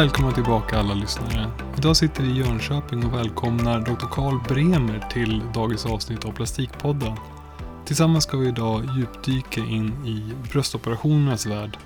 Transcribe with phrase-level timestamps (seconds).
[0.00, 1.50] Välkomna tillbaka alla lyssnare.
[1.78, 4.06] Idag sitter vi i Jönköping och välkomnar Dr.
[4.10, 7.12] Karl Bremer till dagens avsnitt av Plastikpodden.
[7.86, 11.78] Tillsammans ska vi idag djupdyka in i bröstoperationernas värld.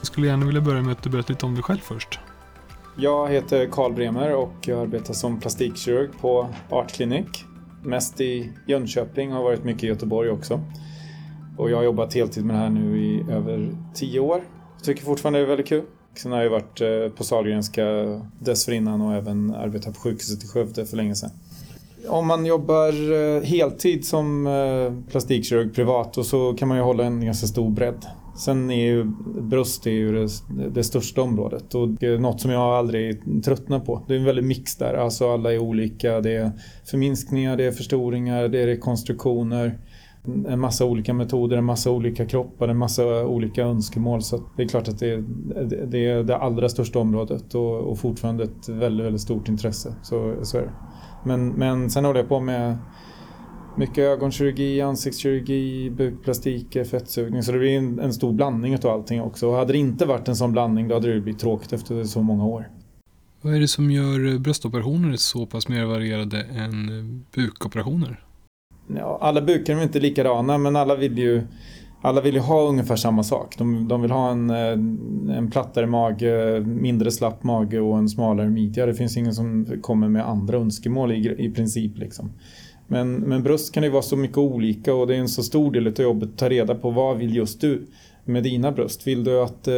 [0.00, 2.18] Jag skulle gärna vilja börja med att du berättar lite om dig själv först.
[2.96, 7.44] Jag heter Karl Bremer och jag arbetar som plastikkirurg på Art Clinic.
[7.82, 10.60] Mest i Jönköping och har varit mycket i Göteborg också.
[11.56, 14.42] Och jag har jobbat heltid med det här nu i över tio år.
[14.76, 15.82] Jag tycker fortfarande det är väldigt kul.
[16.18, 17.84] Sen har jag varit eh, på Sahlgrenska
[18.38, 21.30] dessförinnan och även arbetat på sjukhuset i Skövde för länge sedan.
[22.08, 27.04] Om man jobbar eh, heltid som eh, plastikkirurg privat och så kan man ju hålla
[27.04, 28.06] en ganska stor bredd.
[28.36, 29.04] Sen är ju
[29.40, 30.28] bröst är ju det,
[30.68, 31.88] det största området och
[32.20, 34.02] något som jag aldrig tröttnar på.
[34.08, 36.20] Det är en väldig mix där, alltså alla är olika.
[36.20, 36.52] Det är
[36.84, 39.78] förminskningar, det är förstoringar, det är rekonstruktioner
[40.48, 44.22] en massa olika metoder, en massa olika kroppar, en massa olika önskemål.
[44.22, 45.24] Så det är klart att det är
[45.86, 49.94] det, är det allra största området och, och fortfarande ett väldigt, väldigt stort intresse.
[50.02, 50.72] Så, så är det.
[51.24, 52.76] Men, men sen håller jag på med
[53.76, 57.42] mycket ögonkirurgi, ansiktskirurgi, bukplastik, fettsugning.
[57.42, 59.48] Så det blir en, en stor blandning av allting också.
[59.48, 62.22] Och hade det inte varit en sån blandning då hade det blivit tråkigt efter så
[62.22, 62.68] många år.
[63.40, 68.24] Vad är det som gör bröstoperationer så pass mer varierade än bukoperationer?
[68.96, 71.42] Ja, alla bukar är inte likadana men alla vill ju
[72.02, 73.58] alla vill ju ha ungefär samma sak.
[73.58, 78.48] De, de vill ha en, eh, en plattare mage, mindre slapp mage och en smalare
[78.48, 78.86] midja.
[78.86, 81.98] Det finns ingen som kommer med andra önskemål i, i princip.
[81.98, 82.30] Liksom.
[82.86, 85.72] Men, men bröst kan ju vara så mycket olika och det är en så stor
[85.72, 87.86] del av jobbet att ta reda på vad vill just du
[88.24, 89.06] med dina bröst.
[89.06, 89.74] Vill du att eh,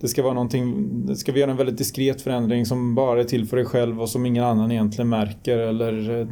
[0.00, 3.46] det ska vara någonting, ska vi göra en väldigt diskret förändring som bara är till
[3.46, 6.26] för dig själv och som ingen annan egentligen märker eller eh,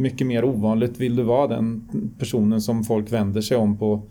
[0.00, 1.88] mycket mer ovanligt vill du vara den
[2.18, 4.02] personen som folk vänder sig om på,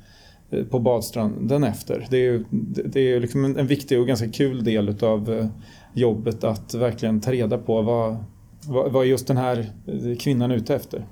[0.49, 2.07] eh, på badstranden efter.
[2.09, 2.43] Det är,
[2.85, 5.47] det är liksom en, en viktig och ganska kul del av eh,
[5.93, 8.17] jobbet att verkligen ta reda på vad,
[8.67, 11.05] vad, vad just den här eh, kvinnan är ute efter.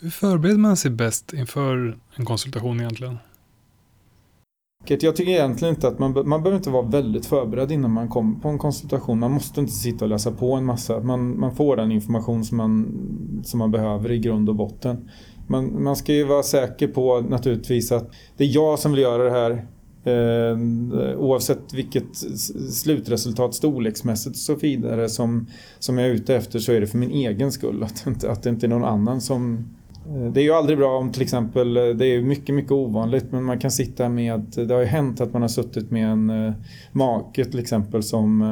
[0.00, 3.18] Hur förbereder man sig bäst inför en konsultation egentligen?
[4.88, 8.40] Jag tycker egentligen inte att man, man behöver inte vara väldigt förberedd innan man kommer
[8.40, 9.18] på en konsultation.
[9.18, 11.00] Man måste inte sitta och läsa på en massa.
[11.00, 12.92] Man, man får den information som man,
[13.44, 15.08] som man behöver i grund och botten.
[15.46, 19.24] Man, man ska ju vara säker på naturligtvis att det är jag som vill göra
[19.24, 19.66] det här.
[20.04, 20.58] Eh,
[21.18, 22.16] oavsett vilket
[22.72, 25.46] slutresultat storleksmässigt och så vidare som,
[25.78, 27.82] som jag är ute efter så är det för min egen skull.
[27.82, 29.64] Att, att det inte är någon annan som,
[30.08, 33.44] det är ju aldrig bra om till exempel, eh, det är mycket, mycket ovanligt, men
[33.44, 36.52] man kan sitta med, det har ju hänt att man har suttit med en eh,
[36.92, 38.42] make till exempel som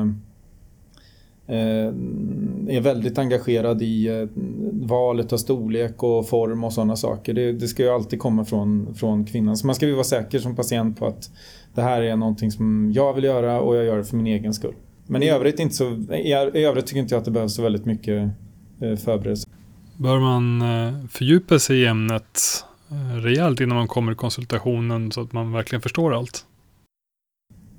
[1.47, 4.29] är väldigt engagerad i
[4.73, 7.35] valet av storlek och form och sådana saker.
[7.35, 9.57] Det, det ska ju alltid komma från, från kvinnan.
[9.57, 11.31] Så man ska ju vara säker som patient på att
[11.75, 14.55] det här är någonting som jag vill göra och jag gör det för min egen
[14.55, 14.75] skull.
[15.07, 15.85] Men i övrigt, inte så,
[16.55, 18.31] i övrigt tycker inte jag att det behövs så väldigt mycket
[18.79, 19.49] förberedelse.
[19.97, 25.21] Bör man eh, fördjupa sig i ämnet eh, rejält innan man kommer i konsultationen så
[25.21, 26.47] att man verkligen förstår allt?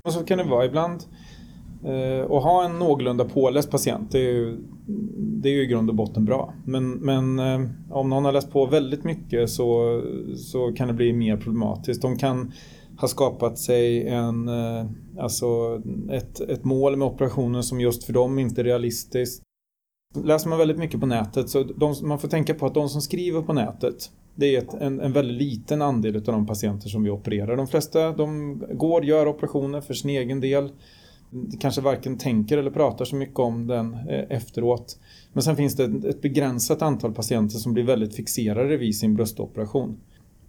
[0.02, 0.94] Och så kan det vara ibland.
[0.94, 4.58] Att och ha en någorlunda påläst patient, det är, ju,
[5.16, 6.54] det är ju i grund och botten bra.
[6.64, 7.38] Men, men
[7.90, 10.02] om någon har läst på väldigt mycket så,
[10.36, 12.02] så kan det bli mer problematiskt.
[12.02, 12.52] De kan
[13.00, 14.48] ha skapat sig en,
[15.18, 15.46] alltså
[16.10, 19.45] ett, ett mål med operationen som just för dem inte är realistiskt.
[20.24, 23.00] Läser man väldigt mycket på nätet så de, man får tänka på att de som
[23.00, 27.04] skriver på nätet det är ett, en, en väldigt liten andel av de patienter som
[27.04, 27.56] vi opererar.
[27.56, 30.70] De flesta de går och gör operationer för sin egen del.
[31.60, 34.98] Kanske varken tänker eller pratar så mycket om den eh, efteråt.
[35.32, 39.96] Men sen finns det ett begränsat antal patienter som blir väldigt fixerade vid sin bröstoperation.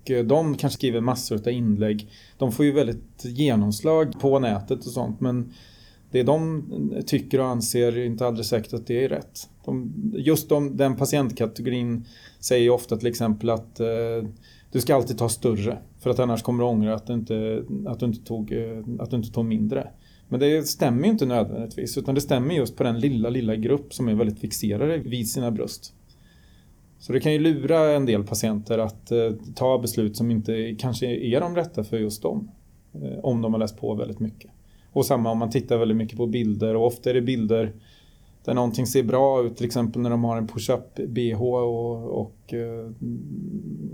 [0.06, 2.10] Eh, de kanske skriver massor av inlägg.
[2.38, 5.54] De får ju väldigt genomslag på nätet och sånt men
[6.12, 6.64] det de
[7.06, 9.50] tycker och anser är inte alldeles säkert att det är rätt.
[9.66, 12.06] De, just de, den patientkategorin
[12.40, 13.88] säger ofta till exempel att eh,
[14.72, 18.00] du ska alltid ta större för att annars kommer du ångra att du inte, att
[18.00, 19.88] du inte, tog, eh, att du inte tog mindre.
[20.30, 23.94] Men det stämmer ju inte nödvändigtvis utan det stämmer just på den lilla, lilla grupp
[23.94, 25.94] som är väldigt fixerade vid sina bröst.
[27.00, 31.08] Så det kan ju lura en del patienter att eh, ta beslut som inte kanske
[31.08, 32.52] är de rätta för just dem.
[32.94, 34.52] Eh, om de har läst på väldigt mycket.
[34.98, 37.74] Och samma om man tittar väldigt mycket på bilder och ofta är det bilder
[38.46, 42.54] där någonting ser bra ut, till exempel när de har en push-up bh och, och
[42.54, 42.92] eh,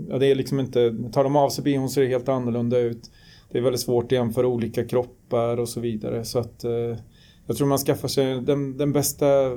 [0.08, 3.10] ja, det är liksom inte, tar de av sig bhn ser det helt annorlunda ut.
[3.50, 6.98] Det är väldigt svårt att jämföra olika kroppar och så vidare så att eh,
[7.46, 9.56] jag tror man skaffar sig den, den, bästa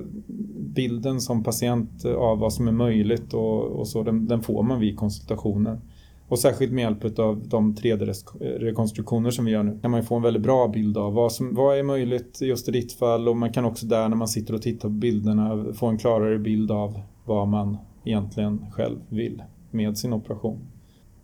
[0.76, 4.80] bilden som patient av vad som är möjligt och, och så, den, den, får man
[4.80, 5.82] vid konsultationen.
[6.30, 10.22] Och särskilt med hjälp av de 3D-rekonstruktioner som vi gör nu kan man få en
[10.22, 13.54] väldigt bra bild av vad, som, vad är möjligt just i ditt fall och man
[13.54, 17.02] kan också där när man sitter och tittar på bilderna få en klarare bild av
[17.26, 20.60] vad man egentligen själv vill med sin operation.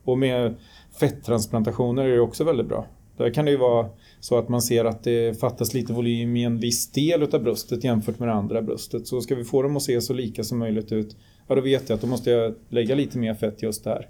[0.03, 0.55] Och med
[0.99, 2.85] fetttransplantationer är det också väldigt bra.
[3.17, 3.89] Där kan det ju vara
[4.19, 7.83] så att man ser att det fattas lite volym i en viss del av bröstet
[7.83, 9.07] jämfört med det andra bröstet.
[9.07, 11.15] Så ska vi få dem att se så lika som möjligt ut,
[11.47, 14.09] ja då vet jag att då måste jag lägga lite mer fett just där.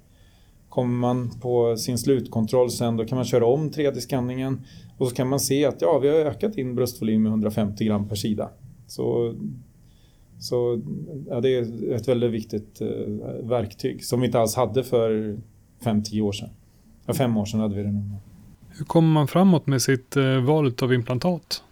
[0.74, 4.62] Kommer man på sin slutkontroll sen då kan man köra om 3D-skanningen
[4.98, 8.10] och så kan man se att ja, vi har ökat in bröstvolym med 150 gram
[8.10, 8.50] per sida.
[8.88, 9.36] Så,
[10.40, 10.82] så
[11.30, 12.88] ja, det är ett väldigt viktigt eh,
[13.44, 15.38] verktyg som vi inte alls hade för
[15.84, 16.50] 5-10 år sedan.
[17.06, 18.04] Ja, fem år sedan hade vi det nog.
[18.70, 21.64] Hur kommer man framåt med sitt eh, val av implantat?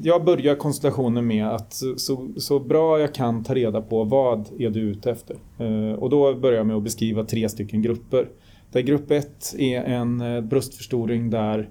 [0.00, 4.70] Jag börjar konstellationen med att så, så, bra jag kan ta reda på vad är
[4.70, 5.36] du ute efter.
[5.58, 8.28] Eh, och då börjar jag med att beskriva tre stycken grupper.
[8.72, 11.68] Där grupp ett är en eh, bröstförstoring där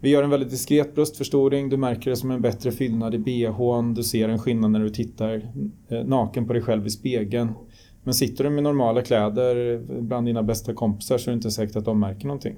[0.00, 3.94] vi gör en väldigt diskret bröstförstoring, du märker det som en bättre fyllnad i bhn,
[3.94, 5.52] du ser en skillnad när du tittar
[5.88, 7.52] eh, naken på dig själv i spegeln.
[8.02, 11.76] Men sitter du med normala kläder bland dina bästa kompisar så är det inte säkert
[11.76, 12.56] att de märker någonting.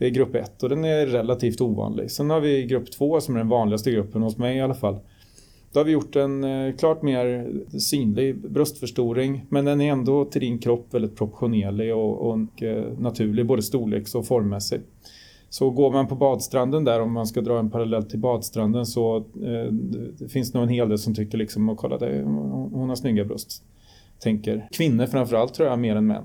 [0.00, 2.10] Det är grupp 1 och den är relativt ovanlig.
[2.10, 4.98] Sen har vi grupp 2 som är den vanligaste gruppen hos mig i alla fall.
[5.72, 10.40] Då har vi gjort en eh, klart mer synlig bröstförstoring men den är ändå till
[10.40, 14.84] din kropp väldigt proportionerlig och, och eh, naturlig både storleks och formmässigt.
[15.48, 19.16] Så går man på badstranden där, om man ska dra en parallell till badstranden så
[19.16, 19.72] eh,
[20.18, 22.22] det finns nog en hel del som tycker liksom, och kolla det,
[22.72, 23.62] hon har snygga bröst.
[24.20, 26.24] Tänker kvinnor framförallt tror jag mer än män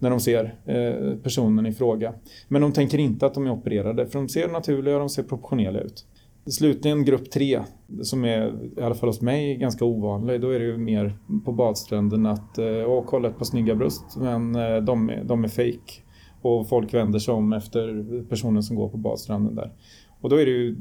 [0.00, 2.14] när de ser eh, personen i fråga.
[2.48, 5.22] Men de tänker inte att de är opererade för de ser naturliga och de ser
[5.22, 6.06] proportionerliga ut.
[6.46, 7.60] Slutligen grupp tre,
[8.02, 10.40] som är i alla fall hos mig ganska ovanlig.
[10.40, 14.16] Då är det ju mer på badstränderna att eh, åh, kolla ett par snygga bröst
[14.16, 16.02] men eh, de, de är fake
[16.42, 19.72] och folk vänder sig om efter personen som går på badstranden där.
[20.20, 20.76] Och då är det ju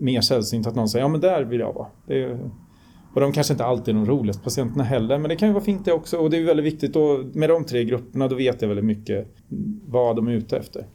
[0.00, 1.86] mer sällsynt att någon säger ja men där vill jag vara.
[2.06, 2.50] Det är,
[3.16, 5.64] och de kanske inte alltid är de roligaste patienterna heller, men det kan ju vara
[5.64, 6.16] fint det också.
[6.16, 6.96] Och det är väldigt viktigt.
[6.96, 9.28] Och med de tre grupperna, då vet jag väldigt mycket
[9.86, 10.86] vad de är ute efter.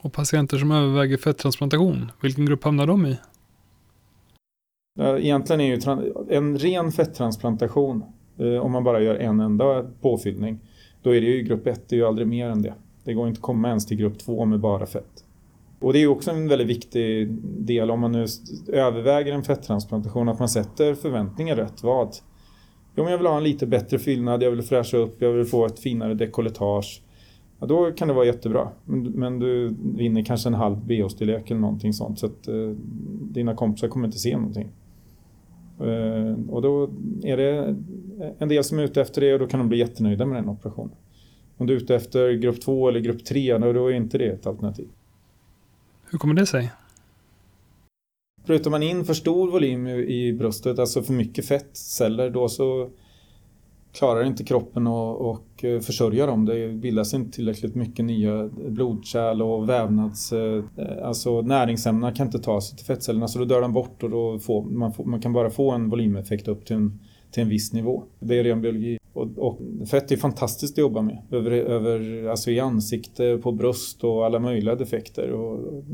[0.00, 3.18] Och patienter som överväger fettransplantation, vilken grupp hamnar de i?
[5.00, 5.80] Egentligen är ju
[6.36, 8.04] en ren fettransplantation,
[8.38, 10.58] eh, om man bara gör en enda påfyllning,
[11.02, 12.74] då är det ju grupp 1, det är ju aldrig mer än det.
[13.04, 15.24] Det går inte att komma ens till grupp 2 med bara fett.
[15.80, 18.26] Och det är också en väldigt viktig del om man nu
[18.68, 21.82] överväger en fetttransplantation att man sätter förväntningar rätt.
[21.82, 22.16] Vad?
[22.96, 25.44] Jo, men jag vill ha en lite bättre fyllnad, jag vill fräscha upp, jag vill
[25.44, 27.02] få ett finare dekolletage.
[27.60, 28.68] Ja, då kan det vara jättebra.
[28.84, 32.70] Men, men du vinner kanske en halv BH-storlek eller någonting sånt så att eh,
[33.20, 34.68] dina kompisar kommer inte se någonting.
[35.80, 36.90] Eh, och då
[37.22, 37.76] är det
[38.38, 40.48] en del som är ute efter det och då kan de bli jättenöjda med den
[40.48, 40.96] operationen.
[41.56, 44.46] Om du är ute efter grupp 2 eller grupp 3, då är inte det ett
[44.46, 44.88] alternativ.
[46.10, 46.70] Hur kommer det sig?
[48.44, 52.90] Sprutar man in för stor volym i bröstet, alltså för mycket fettceller, då så
[53.92, 56.44] klarar inte kroppen att och eh, försörja dem.
[56.44, 60.32] Det bildas inte tillräckligt mycket nya blodkärl och vävnads...
[60.32, 60.64] Eh,
[61.02, 64.38] alltså näringsämnena kan inte ta sig till fettcellerna så då dör de bort och då
[64.38, 67.00] får man, får, man kan bara få en volymeffekt upp till en,
[67.30, 68.04] till en viss nivå.
[68.18, 68.99] Det är ren biologi.
[69.12, 71.18] Och, och fett är fantastiskt att jobba med.
[71.30, 75.30] Över, över, alltså i ansikte, på bröst och alla möjliga defekter.
[75.30, 75.84] Och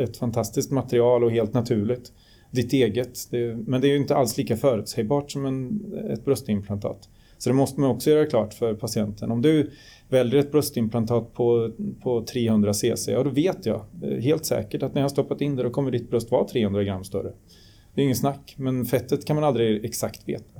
[0.00, 2.12] ett fantastiskt material och helt naturligt.
[2.50, 3.30] Ditt eget.
[3.30, 5.80] Det, men det är ju inte alls lika förutsägbart som en,
[6.10, 7.08] ett bröstimplantat.
[7.38, 9.30] Så det måste man också göra klart för patienten.
[9.30, 9.70] Om du
[10.08, 14.94] väljer ett bröstimplantat på, på 300 cc, ja då vet jag eh, helt säkert att
[14.94, 17.32] när jag har stoppat in det då kommer ditt bröst vara 300 gram större.
[17.94, 20.55] Det är ingen snack, men fettet kan man aldrig exakt veta.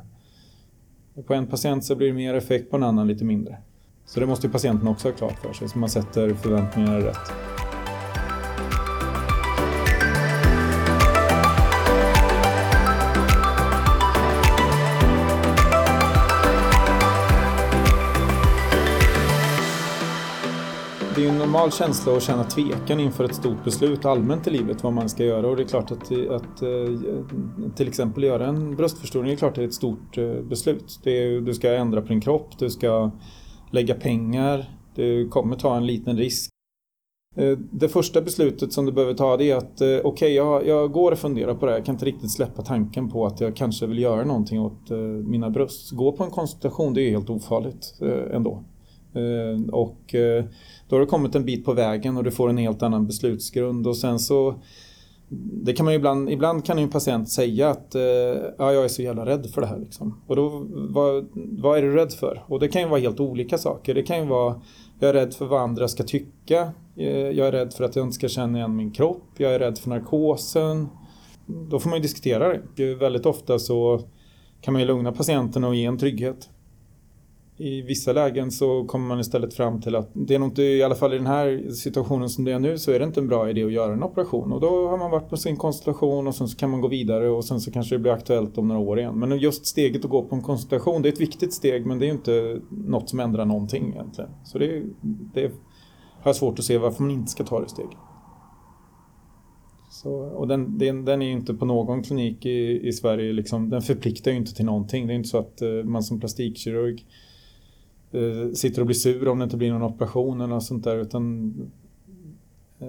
[1.27, 3.57] På en patient så blir det mer effekt, på en annan lite mindre.
[4.07, 7.33] Så det måste ju patienten också ha klart för sig, så man sätter förväntningarna rätt.
[21.67, 25.25] All känsla att känna tvekan inför ett stort beslut allmänt i livet vad man ska
[25.25, 29.53] göra och det är klart att, att eh, till exempel göra en bröstförstoring är klart
[29.53, 30.17] att eh, det är ett stort
[30.49, 31.07] beslut.
[31.07, 33.11] Är, du ska ändra på din kropp, du ska
[33.71, 36.51] lägga pengar, du kommer ta en liten risk.
[37.37, 40.93] Eh, det första beslutet som du behöver ta det är att okej, okay, jag, jag
[40.93, 41.79] går och funderar på det här.
[41.79, 44.91] Jag kan inte riktigt släppa tanken på att jag kanske vill göra någonting åt
[45.25, 45.91] mina bröst.
[45.91, 48.01] Gå på en konsultation, det är helt ofarligt
[48.33, 48.65] ändå.
[49.17, 50.45] Eh, och eh,
[50.89, 53.87] då har du kommit en bit på vägen och du får en helt annan beslutsgrund
[53.87, 54.55] och sen så
[55.29, 58.03] det kan man ibland, ibland kan en patient säga att eh,
[58.59, 59.79] ja, jag är så jävla rädd för det här.
[59.79, 60.21] Liksom.
[60.27, 62.45] Och då, vad, vad är du rädd för?
[62.47, 63.95] Och det kan ju vara helt olika saker.
[63.95, 64.61] Det kan ju vara,
[65.01, 66.73] jag är rädd för vad andra ska tycka.
[66.95, 69.29] Jag är rädd för att jag inte ska känna igen min kropp.
[69.37, 70.89] Jag är rädd för narkosen.
[71.47, 72.95] Då får man ju diskutera det.
[72.95, 74.01] Väldigt ofta så
[74.61, 76.49] kan man ju lugna patienten och ge en trygghet
[77.59, 80.83] i vissa lägen så kommer man istället fram till att det är nog inte, i
[80.83, 83.29] alla fall i den här situationen som det är nu, så är det inte en
[83.29, 84.53] bra idé att göra en operation.
[84.53, 87.29] Och då har man varit på sin konsultation och sen så kan man gå vidare
[87.29, 89.19] och sen så kanske det blir aktuellt om några år igen.
[89.19, 92.05] Men just steget att gå på en konsultation, det är ett viktigt steg men det
[92.05, 94.31] är ju inte något som ändrar någonting egentligen.
[94.45, 94.83] Så det,
[95.35, 95.43] det
[96.21, 97.97] har jag svårt att se varför man inte ska ta det steget.
[99.91, 103.71] Så, och den, den, den är ju inte på någon klinik i, i Sverige, liksom,
[103.71, 105.07] den förpliktar ju inte till någonting.
[105.07, 107.05] Det är inte så att eh, man som plastikkirurg
[108.13, 110.97] Eh, sitter och blir sur om det inte blir någon operation eller något sånt där.
[110.97, 111.55] Utan
[112.79, 112.89] eh,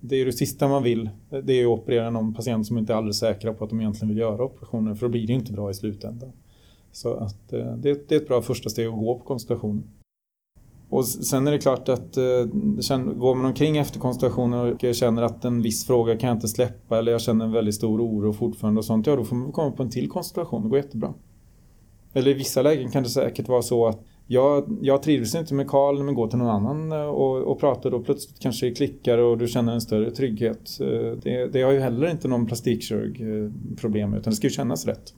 [0.00, 1.10] det är det sista man vill.
[1.42, 4.08] Det är att operera någon patient som inte är alldeles säkra på att de egentligen
[4.08, 4.96] vill göra operationen.
[4.96, 6.32] För då blir det ju inte bra i slutändan.
[6.92, 9.84] Så att eh, det, är ett bra första steg att gå på konsultationen.
[10.90, 12.44] Och sen är det klart att eh,
[13.16, 16.98] går man omkring efter konsultationen och känner att en viss fråga kan jag inte släppa
[16.98, 19.06] eller jag känner en väldigt stor oro fortfarande och sånt.
[19.06, 20.62] Ja, då får man komma på en till konsultation.
[20.62, 21.14] Det går jättebra.
[22.12, 24.00] Eller i vissa lägen kan det säkert vara så att
[24.30, 27.94] jag, jag trivs inte med Karl men går till någon annan eh, och, och pratar
[27.94, 30.80] och plötsligt kanske det klickar och du känner en större trygghet.
[30.80, 34.50] Eh, det, det har ju heller inte någon plastikkirurg eh, problem utan det ska ju
[34.50, 35.14] kännas rätt.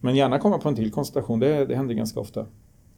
[0.00, 2.46] Men gärna komma på en till konsultation, det, det händer ganska ofta.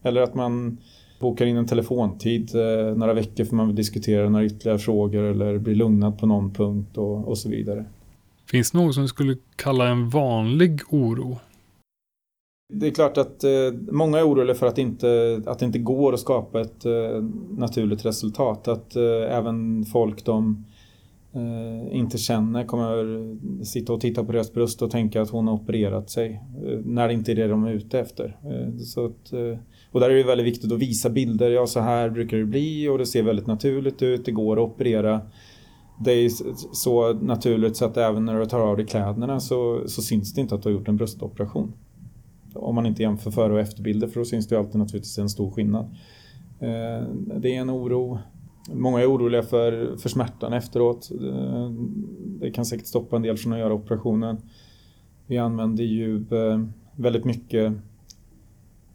[0.03, 0.79] Eller att man
[1.21, 2.51] bokar in en telefontid
[2.97, 6.99] några veckor för man vill diskutera några ytterligare frågor eller bli lugnad på någon punkt
[6.99, 7.85] och, och så vidare.
[8.51, 11.39] Finns det något som du skulle kalla en vanlig oro?
[12.75, 13.51] Det är klart att eh,
[13.91, 18.05] många är oroliga för att, inte, att det inte går att skapa ett eh, naturligt
[18.05, 18.69] resultat.
[18.69, 20.65] Att eh, även folk de
[21.35, 25.55] eh, inte känner kommer sitta och titta på deras bröst och tänka att hon har
[25.55, 26.43] opererat sig.
[26.67, 28.37] Eh, när det inte är det de är ute efter.
[28.45, 29.59] Eh, så att, eh,
[29.93, 31.51] och där är det väldigt viktigt att visa bilder.
[31.51, 34.25] Ja, så här brukar det bli och det ser väldigt naturligt ut.
[34.25, 35.21] Det går att operera.
[36.05, 36.31] Det är
[36.73, 40.41] så naturligt så att även när du tar av dig kläderna så, så syns det
[40.41, 41.73] inte att du har gjort en bröstoperation.
[42.55, 45.51] Om man inte jämför före och efterbilder för då syns det alltid naturligtvis en stor
[45.51, 45.85] skillnad.
[46.61, 48.19] Eh, det är en oro.
[48.73, 51.11] Många är oroliga för, för smärtan efteråt.
[51.11, 51.71] Eh,
[52.41, 54.37] det kan säkert stoppa en del från att göra operationen.
[55.27, 56.65] Vi använder ju eh,
[56.97, 57.73] väldigt mycket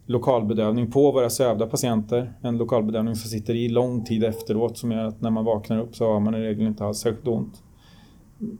[0.06, 2.32] lokalbedövning på våra sövda patienter.
[2.40, 5.96] En lokalbedövning som sitter i lång tid efteråt som gör att när man vaknar upp
[5.96, 7.62] så har man i regel inte alls särskilt ont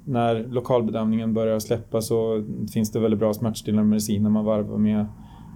[0.05, 5.07] när lokalbedömningen börjar släppa så finns det väldigt bra smärtstillande mediciner man varvar med.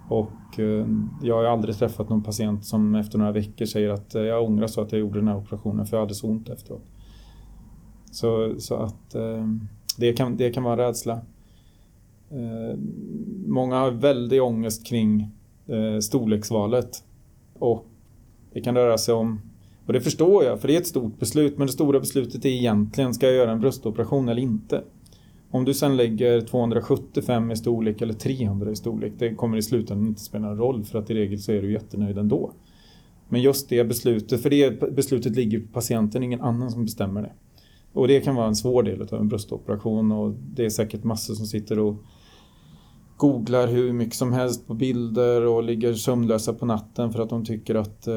[0.08, 0.86] Och eh,
[1.22, 4.66] jag har aldrig träffat någon patient som efter några veckor säger att eh, jag ångrar
[4.66, 6.84] så att jag gjorde den här operationen för jag hade så ont efteråt.
[8.10, 9.48] Så, så att eh,
[9.98, 11.20] det kan, det kan vara en rädsla.
[13.46, 15.30] Många har väldigt ångest kring
[16.02, 17.04] storleksvalet.
[17.58, 17.86] Och
[18.52, 19.40] det kan röra sig om
[19.86, 21.58] och det förstår jag, för det är ett stort beslut.
[21.58, 24.82] Men det stora beslutet är egentligen, ska jag göra en bröstoperation eller inte?
[25.50, 30.06] Om du sen lägger 275 i storlek eller 300 i storlek, det kommer i slutändan
[30.06, 32.52] inte spela någon roll för att i regel så är du jättenöjd ändå.
[33.28, 37.32] Men just det beslutet, för det beslutet ligger på patienten, ingen annan som bestämmer det.
[37.92, 41.34] Och det kan vara en svår del av en bröstoperation och det är säkert massor
[41.34, 41.96] som sitter och
[43.16, 47.44] googlar hur mycket som helst på bilder och ligger sömnlösa på natten för att de
[47.44, 48.14] tycker att eh,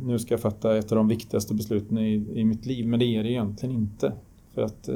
[0.00, 2.86] nu ska jag fatta ett av de viktigaste besluten i, i mitt liv.
[2.86, 4.12] Men det är det egentligen inte.
[4.54, 4.94] För att eh,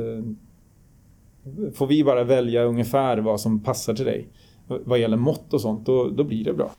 [1.74, 4.28] får vi bara välja ungefär vad som passar till dig
[4.66, 6.70] vad gäller mått och sånt, då, då blir det bra.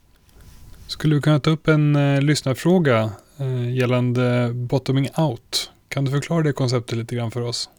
[0.88, 5.72] Skulle du kunna ta upp en eh, lyssnarfråga eh, gällande bottoming out?
[5.88, 7.70] Kan du förklara det konceptet lite grann för oss?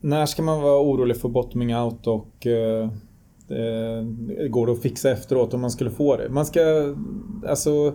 [0.00, 2.90] När ska man vara orolig för bottoming out och eh,
[3.50, 6.28] Går går att fixa efteråt om man skulle få det.
[6.28, 6.94] Man ska,
[7.46, 7.94] alltså,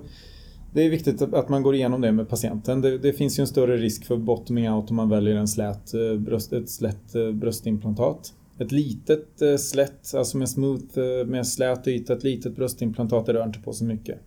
[0.73, 2.81] det är viktigt att man går igenom det med patienten.
[2.81, 5.93] Det, det finns ju en större risk för bottoming out om man väljer en slät,
[5.93, 8.33] eh, bröst, ett slätt eh, bröstimplantat.
[8.59, 13.59] Ett litet slätt, alltså med smooth, med slät yta, ett litet bröstimplantat, det rör inte
[13.59, 14.19] på så mycket.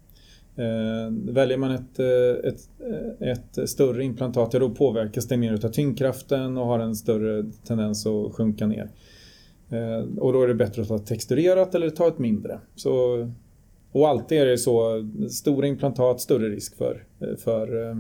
[1.11, 1.99] väljer man ett,
[2.45, 2.61] ett,
[3.21, 8.07] ett större implantat, ja då påverkas det mer av tyngdkraften och har en större tendens
[8.07, 8.91] att sjunka ner.
[9.71, 12.61] Eh, och då är det bättre att ta ett texturerat eller ta ett mindre.
[12.75, 12.93] Så,
[13.93, 17.05] och alltid är det så, stora implantat, större risk för,
[17.39, 17.97] för eh,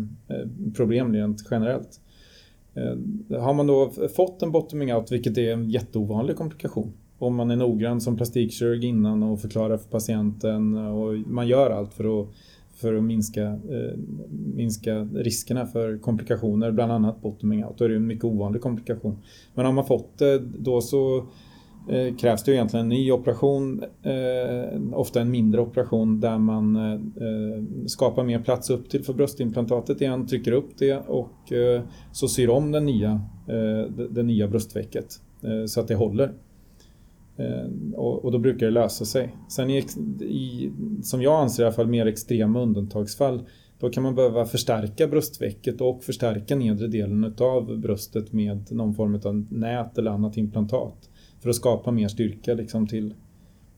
[0.76, 2.00] problem rent generellt.
[2.74, 7.50] Eh, har man då fått en bottoming out, vilket är en jätteovanlig komplikation, om man
[7.50, 12.28] är noggrann som plastikkirurg innan och förklarar för patienten och man gör allt för att,
[12.74, 13.98] för att minska, eh,
[14.54, 17.78] minska riskerna för komplikationer, bland annat bottoming out.
[17.78, 19.18] Då är det en mycket ovanlig komplikation.
[19.54, 21.26] Men har man fått det då så
[21.88, 27.86] eh, krävs det egentligen en ny operation, eh, ofta en mindre operation där man eh,
[27.86, 32.50] skapar mer plats upp till för bröstimplantatet igen, trycker upp det och eh, så syr
[32.50, 33.10] om den nya,
[33.46, 36.32] eh, det, det nya bröstvecket eh, så att det håller.
[37.36, 39.36] Eh, och, och, då brukar det lösa sig.
[39.48, 39.78] Sen i,
[40.20, 43.42] i, som jag anser i alla fall, mer extrema undantagsfall
[43.78, 49.20] då kan man behöva förstärka bröstvecket och förstärka nedre delen av bröstet med någon form
[49.24, 51.10] av nät eller annat implantat.
[51.40, 53.14] För att skapa mer styrka liksom till,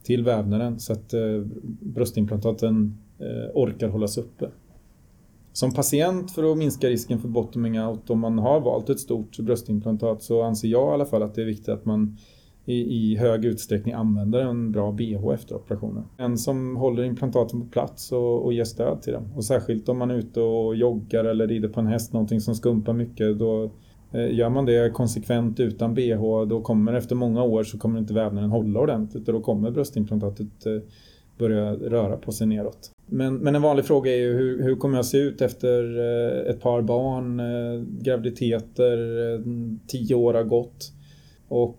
[0.02, 1.40] till vävnaden så att eh,
[1.80, 4.48] bröstimplantaten eh, orkar hållas uppe.
[5.52, 9.38] Som patient för att minska risken för bottoming out om man har valt ett stort
[9.38, 12.16] bröstimplantat så anser jag i alla fall att det är viktigt att man
[12.64, 16.04] i, i hög utsträckning använder en bra bh efter operationen.
[16.16, 19.32] En som håller implantaten på plats och, och ger stöd till dem.
[19.36, 22.54] Och särskilt om man är ute och joggar eller rider på en häst, någonting som
[22.54, 23.70] skumpar mycket, då
[24.12, 28.14] Eh, gör man det konsekvent utan bh då kommer efter många år så kommer inte
[28.14, 30.76] vävnaden hålla ordentligt och då kommer bröstimplantatet eh,
[31.38, 32.90] börja röra på sig neråt.
[33.06, 36.50] Men, men en vanlig fråga är ju hur, hur kommer jag se ut efter eh,
[36.50, 37.42] ett par barn,
[38.02, 38.98] graviditeter,
[39.86, 40.92] tio år har gått.
[41.48, 41.76] Och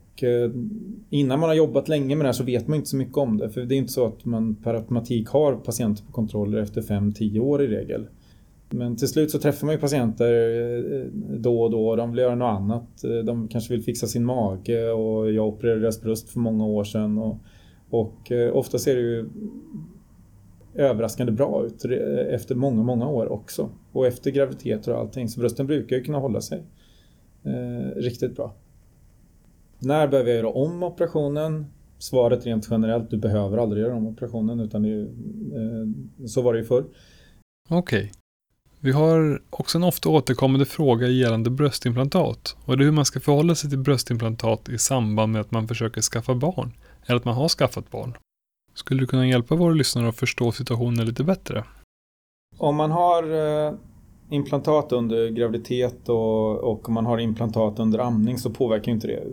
[1.09, 3.37] innan man har jobbat länge med det här så vet man inte så mycket om
[3.37, 3.49] det.
[3.49, 7.39] För det är inte så att man per automatik har patienter på kontroller efter 5-10
[7.39, 8.07] år i regel.
[8.73, 11.05] Men till slut så träffar man ju patienter eh,
[11.39, 11.95] då och då.
[11.95, 13.03] De vill göra något annat.
[13.03, 16.83] Eh, de kanske vill fixa sin mage och jag opererade deras bröst för många år
[16.83, 17.17] sedan.
[17.17, 17.37] Och,
[17.89, 19.29] och eh, ofta ser det ju
[20.75, 21.85] överraskande bra ut
[22.29, 23.69] efter många, många år också.
[23.91, 25.29] Och efter graviditeter och allting.
[25.29, 26.63] Så brösten brukar ju kunna hålla sig
[27.43, 28.55] eh, riktigt bra.
[29.79, 31.65] När behöver jag göra om operationen?
[31.97, 36.59] Svaret rent generellt, du behöver aldrig göra om operationen utan det, eh, så var det
[36.59, 36.85] ju förr.
[37.69, 37.99] Okej.
[37.99, 38.20] Okay.
[38.83, 43.19] Vi har också en ofta återkommande fråga gällande bröstimplantat och det är hur man ska
[43.19, 46.73] förhålla sig till bröstimplantat i samband med att man försöker skaffa barn
[47.05, 48.17] eller att man har skaffat barn.
[48.73, 51.63] Skulle du kunna hjälpa våra lyssnare att förstå situationen lite bättre?
[52.57, 53.73] Om man har eh,
[54.29, 59.17] implantat under graviditet och, och om man har implantat under amning så påverkar inte det
[59.17, 59.29] eh,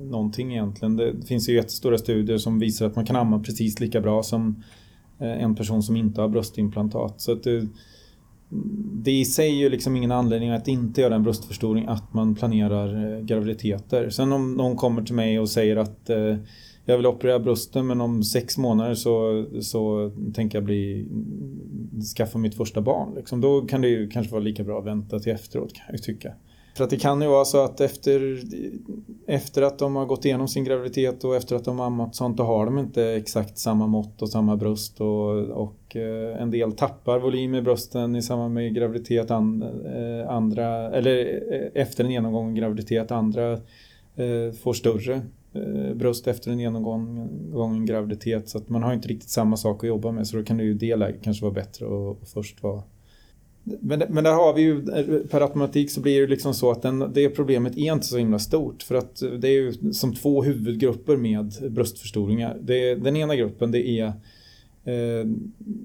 [0.00, 0.96] någonting egentligen.
[0.96, 4.62] Det finns ju jättestora studier som visar att man kan amma precis lika bra som
[5.18, 7.20] eh, en person som inte har bröstimplantat.
[7.20, 7.68] Så att det,
[8.92, 12.34] det i sig är ju liksom ingen anledning att inte göra en bröstförstoring att man
[12.34, 14.10] planerar eh, graviditeter.
[14.10, 16.36] Sen om någon kommer till mig och säger att eh,
[16.84, 22.38] jag vill operera brösten men om sex månader så, så tänker jag bli, mm, skaffa
[22.38, 23.14] mitt första barn.
[23.14, 23.40] Liksom.
[23.40, 25.98] Då kan det ju kanske vara lika bra att vänta till efteråt kan jag ju
[25.98, 26.32] tycka.
[26.76, 28.40] För att det kan ju vara så att efter,
[29.30, 32.36] efter att de har gått igenom sin graviditet och efter att de har ammat sånt
[32.36, 36.72] då har de inte exakt samma mått och samma bröst och, och eh, en del
[36.72, 39.36] tappar volym i brösten i samband med graviditet, eh,
[40.28, 43.60] andra, eller eh, efter en genomgången graviditet, andra
[44.62, 45.22] får större
[45.94, 48.48] bröst efter en genomgången graviditet.
[48.48, 50.26] Så att man har inte riktigt samma sak att jobba med.
[50.26, 52.82] Så då kan det ju det läget kanske vara bättre att först vara
[53.80, 54.82] men, men där har vi ju,
[55.28, 58.38] per automatik så blir det liksom så att den, det problemet är inte så himla
[58.38, 58.82] stort.
[58.82, 62.56] För att det är ju som två huvudgrupper med bröstförstoringar.
[62.60, 64.06] Det, den ena gruppen det är
[64.84, 65.26] eh,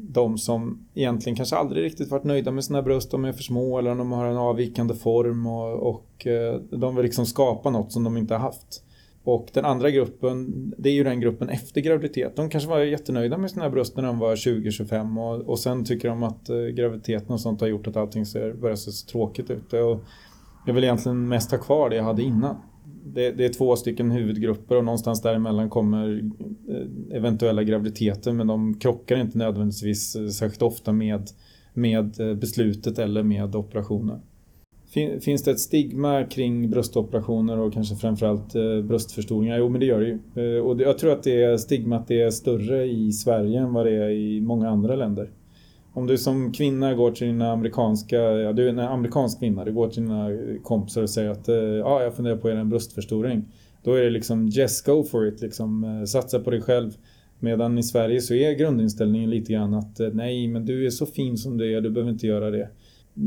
[0.09, 3.11] de som egentligen kanske aldrig riktigt varit nöjda med sina bröst.
[3.11, 7.05] De är för små eller de har en avvikande form och, och eh, de vill
[7.05, 8.83] liksom skapa något som de inte har haft.
[9.23, 12.35] Och den andra gruppen, det är ju den gruppen efter graviditet.
[12.35, 16.09] De kanske var jättenöjda med sina bröst när de var 20-25 och, och sen tycker
[16.09, 19.49] de att eh, graviditeten och sånt har gjort att allting ser, börjar se så tråkigt
[19.49, 19.73] ut.
[19.73, 20.03] Och
[20.65, 22.55] jag vill egentligen mest ha kvar det jag hade innan.
[23.05, 26.21] Det, det, är två stycken huvudgrupper och någonstans däremellan kommer
[26.69, 31.29] eh, eventuella graviditeter men de krockar inte nödvändigtvis eh, särskilt ofta med,
[31.73, 34.21] med eh, beslutet eller med operationen.
[35.21, 39.57] Finns det ett stigma kring bröstoperationer och kanske framförallt eh, bröstförstoringar?
[39.57, 40.55] Jo, men det gör det ju.
[40.55, 44.09] Eh, och jag tror att det stigmat är större i Sverige än vad det är
[44.09, 45.29] i många andra länder.
[45.93, 49.73] Om du som kvinna går till dina amerikanska, ja du är en amerikansk kvinna, du
[49.73, 50.29] går till dina
[50.63, 53.45] kompisar och säger att eh, ja, jag funderar på att göra en bröstförstoring.
[53.83, 56.91] Då är det liksom just go for it, liksom eh, satsa på dig själv.
[57.39, 61.05] Medan i Sverige så är grundinställningen lite grann att eh, nej, men du är så
[61.05, 62.69] fin som du är, du behöver inte göra det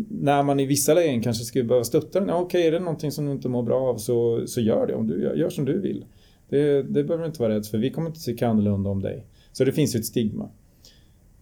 [0.08, 2.28] när man i vissa lägen kanske skulle behöva stötta den.
[2.28, 4.94] Ja, okej, är det någonting som du inte mår bra av så, så gör det.
[4.94, 6.04] Om du gör, gör som du vill.
[6.48, 7.78] Det, det behöver du inte vara rädd för.
[7.78, 9.24] Vi kommer inte tycka annorlunda om dig.
[9.52, 10.48] Så det finns ju ett stigma.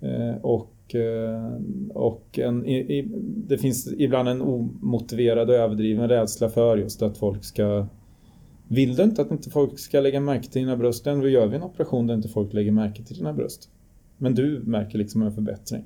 [0.00, 1.52] Eh, och eh,
[1.94, 3.08] och en, i,
[3.48, 7.86] det finns ibland en omotiverad och överdriven rädsla för just att folk ska
[8.68, 11.56] vill du inte att inte folk ska lägga märke till dina bröst, då gör vi
[11.56, 13.70] en operation där inte folk lägger märke till dina bröst.
[14.18, 15.84] Men du märker liksom en förbättring.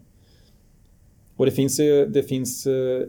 [1.39, 3.03] Och det finns ju, det finns, eh,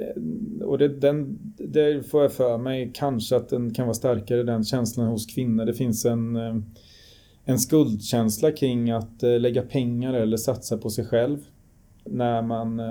[0.63, 4.63] och det, den, det får jag för mig kanske att den kan vara starkare, den
[4.63, 5.65] känslan hos kvinnor.
[5.65, 6.55] Det finns en, eh,
[7.45, 11.37] en skuldkänsla kring att eh, lägga pengar eller satsa på sig själv.
[12.05, 12.81] När man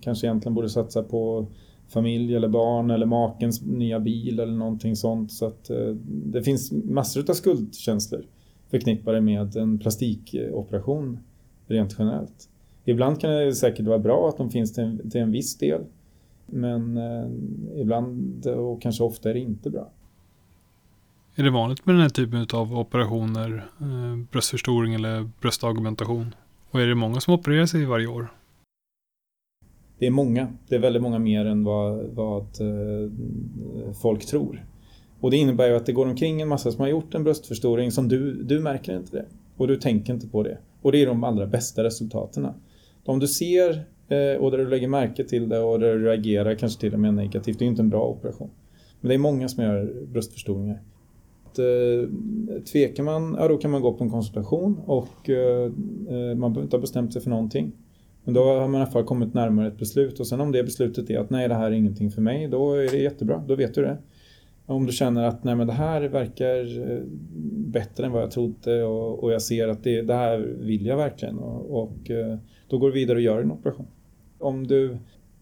[0.00, 1.46] kanske egentligen borde satsa på
[1.88, 5.32] familj eller barn eller makens nya bil eller någonting sånt.
[5.32, 5.70] Så att
[6.06, 8.24] det finns massor av skuldkänslor
[8.70, 11.18] förknippade med en plastikoperation
[11.66, 12.48] rent generellt.
[12.90, 15.80] Ibland kan det säkert vara bra att de finns till en, till en viss del.
[16.46, 19.90] Men eh, ibland och kanske ofta är det inte bra.
[21.34, 26.34] Är det vanligt med den här typen av operationer, eh, bröstförstoring eller bröstaugmentation?
[26.70, 28.32] Och är det många som opererar sig varje år?
[29.98, 30.48] Det är många.
[30.68, 33.10] Det är väldigt många mer än vad, vad eh,
[34.02, 34.66] folk tror.
[35.20, 37.90] Och det innebär ju att det går omkring en massa som har gjort en bröstförstoring
[37.90, 39.24] som du, du märker inte det.
[39.56, 40.58] Och du tänker inte på det.
[40.82, 42.48] Och det är de allra bästa resultaten.
[43.04, 43.70] Om du ser
[44.08, 47.00] eh, och där du lägger märke till det och där du reagerar kanske till och
[47.00, 48.50] med negativt, det är inte en bra operation.
[49.00, 50.82] Men det är många som gör bröstförstoringar.
[51.58, 52.08] Eh,
[52.72, 55.70] tvekar man, ja då kan man gå på en konsultation och eh,
[56.36, 57.72] man behöver inte ha bestämt sig för någonting.
[58.24, 60.64] Men då har man i alla fall kommit närmare ett beslut och sen om det
[60.64, 63.54] beslutet är att nej det här är ingenting för mig, då är det jättebra, då
[63.54, 63.98] vet du det.
[64.70, 67.02] Om du känner att nej men det här verkar eh,
[67.52, 70.96] bättre än vad jag trodde och, och jag ser att det, det, här vill jag
[70.96, 73.86] verkligen och, och eh, då går du vidare och gör en operation.
[74.38, 74.98] Om du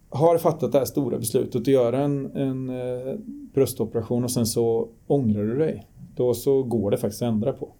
[0.08, 3.14] har fattat det här stora beslutet att göra en, en eh,
[3.54, 5.86] bröstoperation och sen så ångrar du dig.
[6.16, 7.72] Då så går det faktiskt att ändra på.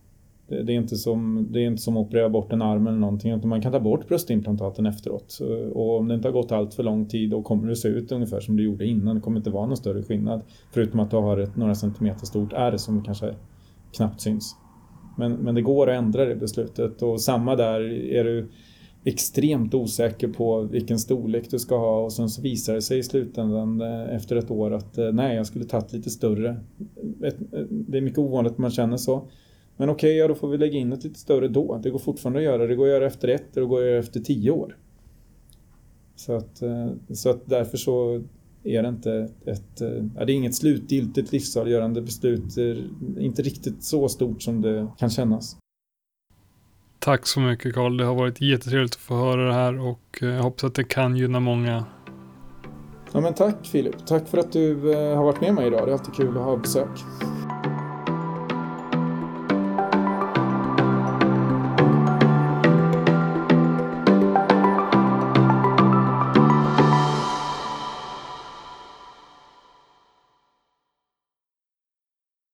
[0.48, 2.98] Det, det, är, inte som, det är inte som att operera bort en arm eller
[2.98, 3.48] någonting.
[3.48, 5.38] Man kan ta bort bröstimplantaten efteråt.
[5.72, 8.12] Och om det inte har gått allt för lång tid då kommer det se ut
[8.12, 9.14] ungefär som det gjorde innan.
[9.14, 10.42] Det kommer inte vara någon större skillnad.
[10.72, 13.34] Förutom att du har ett några centimeter stort ärr som kanske
[13.96, 14.56] knappt syns.
[15.18, 17.02] Men, men det går att ändra det beslutet.
[17.02, 17.80] Och samma där,
[18.12, 18.48] är du
[19.04, 23.02] extremt osäker på vilken storlek du ska ha och sen så visar det sig i
[23.02, 26.48] slutändan eh, efter ett år att eh, nej, jag skulle tagit lite större.
[27.24, 27.34] Eh,
[27.70, 29.28] det är mycket ovanligt att man känner så.
[29.78, 31.80] Men okej, okay, ja, då får vi lägga in ett lite större då.
[31.82, 32.66] Det går fortfarande att göra.
[32.66, 34.76] Det går att göra efter ett och det går att göra efter tio år.
[36.16, 38.24] Så att, eh, så att därför så
[38.64, 39.80] är det inte ett...
[40.16, 42.56] Ja, det är inget slutgiltigt livsavgörande beslut.
[43.18, 45.56] Inte riktigt så stort som det kan kännas.
[46.98, 47.96] Tack så mycket Karl.
[47.96, 50.84] Det har varit jättetrevligt att få höra det här och eh, jag hoppas att det
[50.84, 51.84] kan gynna många.
[53.12, 54.06] Ja men tack Filip.
[54.06, 55.86] Tack för att du eh, har varit med mig idag.
[55.86, 56.88] Det är alltid kul att ha besök.